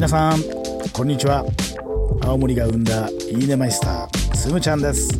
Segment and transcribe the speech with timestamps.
[0.00, 0.42] 皆さん
[0.94, 1.44] こんにちは。
[2.22, 5.10] 青森が生んだいいねマイスターつむちゃんです。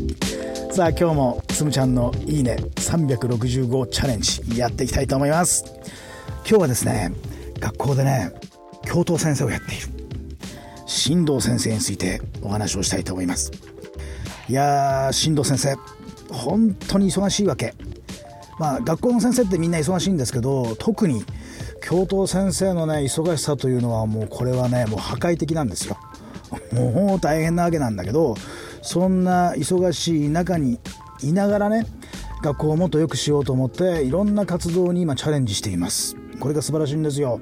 [0.73, 5.67] さあ今日もつむちゃんのいいね365チャレンジやっていきたいと思います。
[6.49, 7.13] 今日はですね
[7.59, 8.33] 学校でね
[8.87, 9.89] 教頭先生をやっている。
[10.87, 13.53] 進藤先生についてお話をしたいと思います。
[14.49, 15.77] いやー進藤先生
[16.33, 17.75] 本当に忙しいわけ。
[18.61, 21.25] まあ学校の先生ってみんな忙しいんですけど特に
[21.83, 25.97] 教頭先生のね忙しさというのはもうこれはねもう破壊的なんですよ。
[26.75, 28.35] もう大変なわけなんだけど
[28.83, 30.79] そんな忙しい中に
[31.23, 31.87] いながらね
[32.43, 36.17] 学校をもっと良くしようと思っていろんな活動に今チャレンジしています。
[36.39, 37.41] これが素晴らしいんですよ。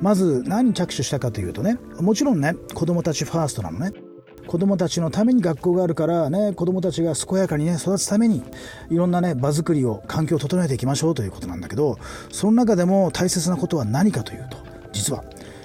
[0.00, 4.03] まず何着手したかというとねもちろんね子供たちファーストなのね。
[4.46, 8.42] 子供たちのために学校があるからね子供たちが健やかにね育つために
[8.90, 11.98] いろんなね場作りを環境を整えていきましょうということなんだけど
[12.30, 14.56] その中でも大切なことは何かというと
[14.92, 15.24] 実は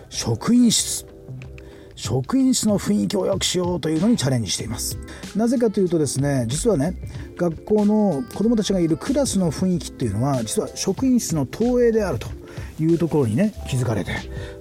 [0.10, 1.06] 職員室。
[2.00, 4.98] 職員室の雰囲気を良くしようというのにチャレンジしています。
[5.36, 6.96] なぜかというとですね実はね
[7.36, 12.39] 学校の子どもたちがいるクラスの雰囲気っていうのは実は職員室の投影であると。
[12.80, 14.11] いうところにね気づかれて。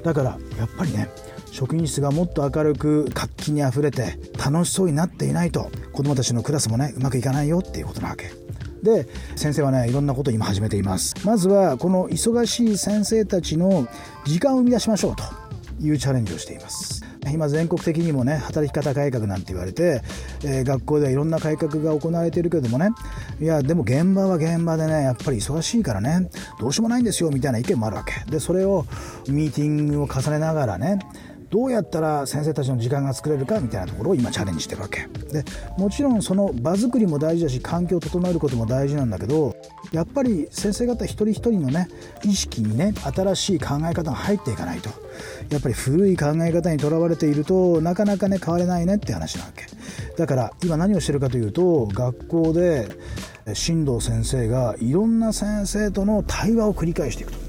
[0.04, 1.08] だからやっぱりね
[1.50, 8.30] 職員室がもっと明るく活気にあふれて楽しそうになっていないと子どもたちのクラスもねうまくいかないよっていうことなわけ。
[8.82, 11.14] で先生はねいろんなことを今始めています。
[11.24, 13.88] まずはこの忙しい先生たちの
[14.24, 15.47] 時間を生み出しましょうと。
[15.80, 17.04] いうチャレンジをしています。
[17.32, 20.02] 今全国的にもね働き方改革なんて言われて、
[20.44, 22.90] えー、学校ではいろんな改革が行われているけどもね
[23.40, 28.30] いやでも現場は現場でねやっぱり忙しいからねどうしようもないんですよみたいな意見もあるわけ。
[28.30, 28.86] でそれを
[29.28, 31.00] ミーティングを重ねながらね
[31.50, 35.06] どうやったら先生たちの時間が作れるかみたいなところを今チャレンジしてるわけ。
[35.32, 35.44] で
[35.78, 39.56] もちろんその場作りも大事だし環境を整えることも大事なんだけど
[39.92, 41.88] やっぱり先生方一人一人のね
[42.24, 44.90] 意識にね新しい考え方が入っていかないと。
[45.50, 49.66] やっぱり古い考え方にとらわれているとなかなかね変われないねって話なわけ。
[50.16, 52.88] だから今何をしてるかというと学校で
[53.54, 57.47] 進藤先生がいろんな先生との対話を繰り返していくと。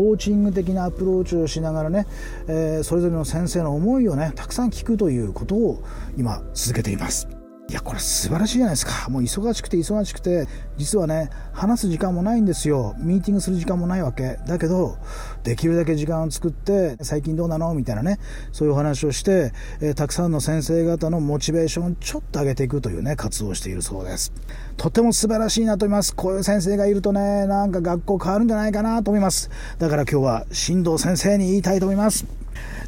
[0.00, 2.06] コーチング的なアプローチをしながらね、
[2.48, 5.84] えー、それぞれの先生の思いをねたくさん聞くということを
[6.16, 7.39] 今続けています。
[7.70, 9.08] いや、これ素晴らしいじゃないですか。
[9.10, 12.96] もう忙しくて忙しくて、実はね、話す時間もないんですよ。
[12.98, 14.40] ミーティングする時間もないわけ。
[14.44, 14.98] だけど、
[15.44, 17.72] できるだけ時間を作って、最近どうなの？
[17.74, 18.18] みたいなね、
[18.50, 24.32] そういうお話をして、えー、たくさんの先生方のモチベーションをちょっと上げていくというね、活動をしているそうです。
[24.76, 26.12] とても素晴らしいなと思います。
[26.12, 29.48] こういう先生がいるとね、なんか学校変わるんじゃないかなと思います。
[29.78, 32.26] だから今日は、新藤先生に言いたいと思います。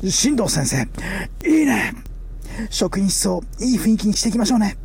[0.02, 0.88] 新藤先生、
[1.48, 1.94] いいね
[2.70, 4.76] 職員室をいい雰囲気にしていきましょうね。